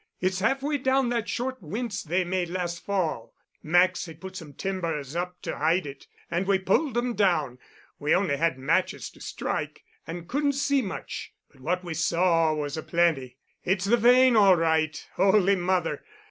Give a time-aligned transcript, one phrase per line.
[0.19, 3.35] It's half way down that short winze they made last fall.
[3.61, 7.59] Max had put some timbers up to hide it, and we pulled 'em down.
[7.99, 12.77] We only had matches to strike and couldn't see much, but what we saw was
[12.77, 13.37] a plenty.
[13.63, 15.07] It's the vein, all right.
[15.17, 16.03] Holy Mother!